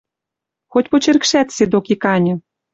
Хоть 0.71 0.89
почеркшӓт 0.91 1.47
седок 1.55 1.85
иканьы 1.93 2.33